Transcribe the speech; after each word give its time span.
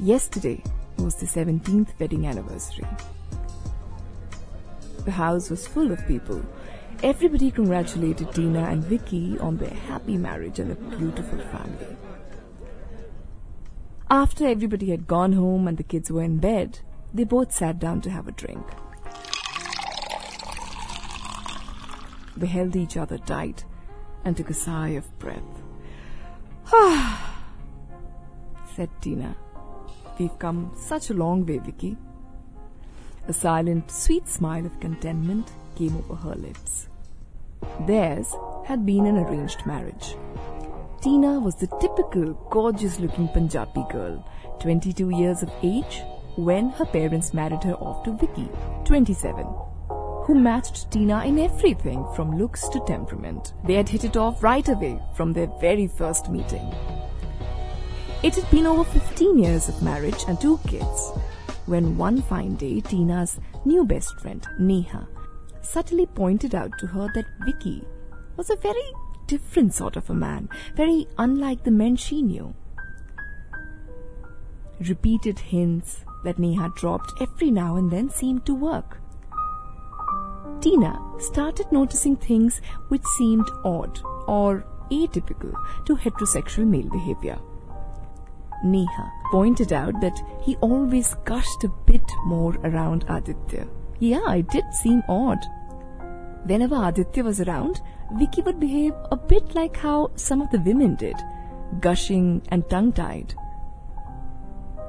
Yesterday 0.00 0.62
was 0.98 1.16
the 1.16 1.26
17th 1.26 1.88
wedding 1.98 2.24
anniversary. 2.24 2.86
The 5.04 5.10
house 5.10 5.50
was 5.50 5.66
full 5.66 5.90
of 5.90 6.06
people. 6.06 6.40
Everybody 7.02 7.50
congratulated 7.50 8.32
Tina 8.32 8.60
and 8.60 8.84
Vicky 8.84 9.36
on 9.40 9.56
their 9.56 9.74
happy 9.74 10.16
marriage 10.16 10.60
and 10.60 10.70
a 10.70 10.96
beautiful 10.96 11.38
family. 11.38 11.96
After 14.08 14.46
everybody 14.46 14.90
had 14.90 15.08
gone 15.08 15.32
home 15.32 15.66
and 15.66 15.76
the 15.76 15.82
kids 15.82 16.12
were 16.12 16.22
in 16.22 16.38
bed, 16.38 16.78
they 17.12 17.24
both 17.24 17.52
sat 17.52 17.80
down 17.80 18.00
to 18.02 18.10
have 18.10 18.28
a 18.28 18.32
drink. 18.32 18.64
They 22.36 22.46
held 22.46 22.76
each 22.76 22.96
other 22.96 23.18
tight 23.18 23.64
and 24.24 24.36
took 24.36 24.50
a 24.50 24.54
sigh 24.54 24.90
of 24.90 25.18
breath. 25.18 25.42
Ah, 26.72 27.44
said 28.76 28.90
Tina. 29.00 29.34
We've 30.18 30.38
come 30.38 30.72
such 30.76 31.10
a 31.10 31.14
long 31.14 31.46
way, 31.46 31.58
Vicky. 31.58 31.96
A 33.28 33.32
silent, 33.32 33.90
sweet 33.90 34.28
smile 34.28 34.66
of 34.66 34.80
contentment 34.80 35.52
came 35.76 35.96
over 35.96 36.16
her 36.16 36.34
lips. 36.34 36.88
Theirs 37.86 38.34
had 38.66 38.84
been 38.84 39.06
an 39.06 39.18
arranged 39.18 39.64
marriage. 39.64 40.16
Tina 41.00 41.38
was 41.38 41.54
the 41.54 41.68
typical 41.80 42.32
gorgeous 42.50 42.98
looking 42.98 43.28
Punjabi 43.28 43.84
girl, 43.92 44.28
22 44.60 45.10
years 45.10 45.44
of 45.44 45.52
age, 45.62 46.02
when 46.34 46.70
her 46.70 46.86
parents 46.86 47.32
married 47.32 47.62
her 47.62 47.74
off 47.74 48.02
to 48.04 48.12
Vicky, 48.12 48.48
27, 48.84 49.46
who 50.24 50.34
matched 50.34 50.90
Tina 50.90 51.24
in 51.24 51.38
everything 51.38 52.04
from 52.16 52.36
looks 52.36 52.66
to 52.68 52.80
temperament. 52.80 53.52
They 53.64 53.74
had 53.74 53.88
hit 53.88 54.04
it 54.04 54.16
off 54.16 54.42
right 54.42 54.68
away 54.68 55.00
from 55.14 55.32
their 55.32 55.46
very 55.60 55.86
first 55.86 56.28
meeting. 56.28 56.74
It 58.20 58.34
had 58.34 58.50
been 58.50 58.66
over 58.66 58.82
15 58.82 59.38
years 59.38 59.68
of 59.68 59.80
marriage 59.80 60.24
and 60.26 60.40
two 60.40 60.58
kids 60.66 61.12
when 61.66 61.96
one 61.96 62.20
fine 62.22 62.56
day 62.56 62.80
Tina's 62.80 63.38
new 63.64 63.84
best 63.84 64.18
friend, 64.18 64.44
Neha, 64.58 65.06
subtly 65.62 66.04
pointed 66.04 66.52
out 66.52 66.76
to 66.80 66.88
her 66.88 67.08
that 67.14 67.26
Vicky 67.46 67.84
was 68.36 68.50
a 68.50 68.56
very 68.56 68.90
different 69.28 69.72
sort 69.72 69.94
of 69.94 70.10
a 70.10 70.14
man, 70.14 70.48
very 70.74 71.06
unlike 71.16 71.62
the 71.62 71.70
men 71.70 71.94
she 71.94 72.20
knew. 72.20 72.54
Repeated 74.80 75.38
hints 75.38 76.04
that 76.24 76.40
Neha 76.40 76.72
dropped 76.74 77.12
every 77.20 77.52
now 77.52 77.76
and 77.76 77.88
then 77.88 78.10
seemed 78.10 78.44
to 78.46 78.54
work. 78.54 78.98
Tina 80.60 81.00
started 81.20 81.70
noticing 81.70 82.16
things 82.16 82.60
which 82.88 83.04
seemed 83.16 83.48
odd 83.64 84.00
or 84.26 84.66
atypical 84.90 85.54
to 85.86 85.94
heterosexual 85.94 86.66
male 86.66 86.90
behavior. 86.90 87.38
Neha 88.64 89.12
pointed 89.30 89.72
out 89.72 90.00
that 90.00 90.20
he 90.42 90.56
always 90.56 91.14
gushed 91.24 91.64
a 91.64 91.72
bit 91.86 92.10
more 92.24 92.54
around 92.64 93.04
Aditya. 93.08 93.66
Yeah, 94.00 94.32
it 94.34 94.48
did 94.48 94.64
seem 94.72 95.02
odd. 95.08 95.44
Whenever 96.44 96.76
Aditya 96.82 97.24
was 97.24 97.40
around, 97.40 97.80
Vicky 98.12 98.42
would 98.42 98.60
behave 98.60 98.94
a 99.10 99.16
bit 99.16 99.54
like 99.54 99.76
how 99.76 100.10
some 100.14 100.40
of 100.40 100.50
the 100.50 100.60
women 100.60 100.94
did, 100.94 101.16
gushing 101.80 102.42
and 102.48 102.68
tongue 102.70 102.92
tied. 102.92 103.34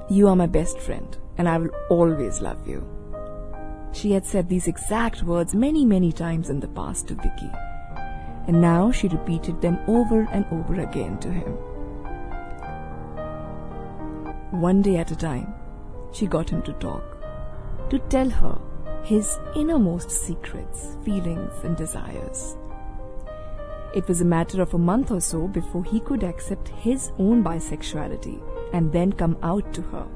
You 0.09 0.27
are 0.27 0.35
my 0.35 0.47
best 0.47 0.79
friend, 0.79 1.17
and 1.37 1.49
I 1.49 1.57
will 1.57 1.71
always 1.89 2.41
love 2.41 2.67
you. 2.67 2.87
She 3.91 4.11
had 4.11 4.25
said 4.25 4.47
these 4.47 4.67
exact 4.67 5.23
words 5.23 5.53
many, 5.53 5.85
many 5.85 6.11
times 6.11 6.49
in 6.49 6.59
the 6.59 6.67
past 6.67 7.07
to 7.07 7.15
Vicky, 7.15 7.51
and 8.47 8.61
now 8.61 8.91
she 8.91 9.07
repeated 9.07 9.61
them 9.61 9.79
over 9.87 10.27
and 10.31 10.45
over 10.51 10.81
again 10.81 11.19
to 11.19 11.31
him. 11.31 11.57
One 14.51 14.81
day 14.81 14.97
at 14.97 15.11
a 15.11 15.15
time, 15.15 15.53
she 16.11 16.25
got 16.25 16.49
him 16.49 16.63
to 16.63 16.73
talk, 16.73 17.03
to 17.91 17.99
tell 18.09 18.27
her 18.31 18.59
his 19.03 19.37
innermost 19.55 20.09
secrets, 20.09 20.97
feelings, 21.05 21.53
and 21.63 21.77
desires. 21.77 22.57
It 23.93 24.07
was 24.07 24.21
a 24.21 24.25
matter 24.25 24.63
of 24.63 24.73
a 24.73 24.79
month 24.79 25.11
or 25.11 25.21
so 25.21 25.47
before 25.47 25.83
he 25.83 25.99
could 25.99 26.23
accept 26.23 26.69
his 26.69 27.11
own 27.19 27.43
bisexuality 27.43 28.41
and 28.73 28.91
then 28.91 29.13
come 29.13 29.37
out 29.43 29.71
to 29.73 29.83
her. 29.83 30.07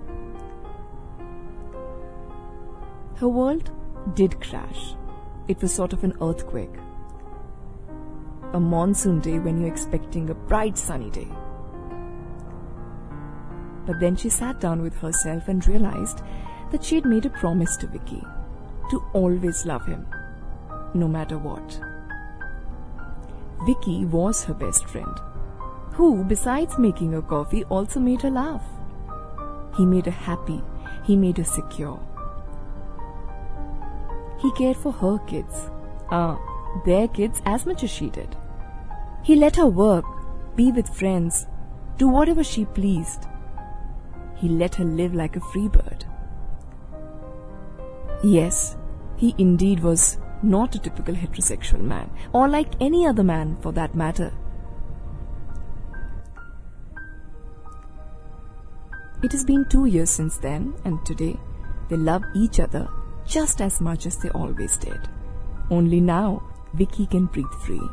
Her 3.17 3.29
world 3.29 3.69
did 4.15 4.41
crash. 4.41 4.95
It 5.47 5.61
was 5.61 5.71
sort 5.71 5.93
of 5.93 6.03
an 6.03 6.17
earthquake. 6.21 6.75
A 8.53 8.59
monsoon 8.59 9.19
day 9.19 9.37
when 9.37 9.59
you're 9.59 9.71
expecting 9.71 10.31
a 10.31 10.33
bright 10.33 10.75
sunny 10.75 11.11
day. 11.11 11.27
But 13.85 13.99
then 13.99 14.15
she 14.15 14.29
sat 14.29 14.59
down 14.59 14.81
with 14.81 14.97
herself 14.99 15.47
and 15.47 15.65
realized 15.67 16.21
that 16.71 16.83
she 16.83 16.95
had 16.95 17.05
made 17.05 17.25
a 17.25 17.29
promise 17.29 17.75
to 17.77 17.87
Vicky 17.87 18.23
to 18.89 19.03
always 19.13 19.65
love 19.65 19.85
him, 19.85 20.07
no 20.93 21.07
matter 21.07 21.37
what. 21.37 21.79
Vicky 23.65 24.05
was 24.05 24.43
her 24.43 24.53
best 24.53 24.85
friend, 24.85 25.17
who, 25.93 26.23
besides 26.23 26.77
making 26.77 27.11
her 27.11 27.21
coffee, 27.21 27.63
also 27.65 27.99
made 27.99 28.21
her 28.21 28.29
laugh. 28.29 28.63
He 29.77 29.85
made 29.85 30.05
her 30.05 30.11
happy, 30.11 30.61
he 31.03 31.15
made 31.15 31.37
her 31.37 31.43
secure. 31.43 31.99
He 34.39 34.51
cared 34.51 34.77
for 34.77 34.91
her 34.91 35.17
kids, 35.19 35.69
ah, 36.11 36.37
their 36.85 37.07
kids 37.07 37.41
as 37.45 37.65
much 37.65 37.83
as 37.83 37.89
she 37.89 38.09
did. 38.09 38.35
He 39.23 39.35
let 39.35 39.55
her 39.55 39.67
work, 39.67 40.05
be 40.55 40.71
with 40.71 40.89
friends, 40.89 41.47
do 41.97 42.07
whatever 42.07 42.43
she 42.43 42.65
pleased. 42.65 43.25
He 44.43 44.49
let 44.49 44.75
her 44.75 44.83
live 44.83 45.13
like 45.15 45.37
a 45.37 45.39
free 45.39 45.69
bird. 45.69 46.03
Yes, 48.25 48.75
he 49.15 49.33
indeed 49.37 49.79
was 49.79 50.17
not 50.41 50.75
a 50.75 50.79
typical 50.79 51.15
heterosexual 51.15 51.79
man, 51.79 52.11
or 52.33 52.49
like 52.49 52.73
any 52.81 53.07
other 53.07 53.23
man 53.23 53.55
for 53.61 53.71
that 53.71 53.95
matter. 53.95 54.33
It 59.23 59.31
has 59.31 59.45
been 59.45 59.65
two 59.69 59.85
years 59.85 60.09
since 60.09 60.35
then, 60.35 60.73
and 60.83 61.05
today 61.05 61.39
they 61.87 61.95
love 61.95 62.25
each 62.35 62.59
other 62.59 62.89
just 63.25 63.61
as 63.61 63.79
much 63.79 64.05
as 64.05 64.17
they 64.17 64.29
always 64.31 64.75
did. 64.75 65.07
Only 65.71 66.01
now, 66.01 66.43
Vicky 66.73 67.05
can 67.05 67.27
breathe 67.27 67.55
free. 67.61 67.89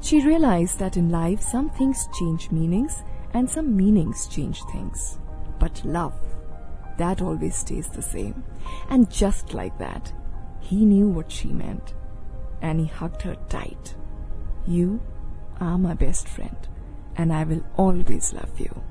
She 0.00 0.24
realized 0.24 0.78
that 0.78 0.96
in 0.96 1.10
life 1.10 1.42
some 1.42 1.68
things 1.68 2.08
change 2.18 2.50
meanings 2.50 3.02
and 3.34 3.50
some 3.50 3.76
meanings 3.76 4.26
change 4.28 4.62
things. 4.72 5.18
But 5.58 5.84
love, 5.84 6.14
that 6.96 7.20
always 7.20 7.56
stays 7.56 7.88
the 7.88 8.02
same. 8.02 8.44
And 8.88 9.10
just 9.10 9.52
like 9.52 9.76
that, 9.78 10.12
he 10.60 10.84
knew 10.84 11.08
what 11.08 11.30
she 11.30 11.48
meant. 11.48 11.94
And 12.62 12.80
he 12.80 12.86
hugged 12.86 13.22
her 13.22 13.36
tight. 13.48 13.96
You 14.66 15.00
are 15.60 15.76
my 15.76 15.94
best 15.94 16.28
friend, 16.28 16.56
and 17.16 17.32
I 17.32 17.44
will 17.44 17.62
always 17.76 18.32
love 18.32 18.58
you. 18.58 18.82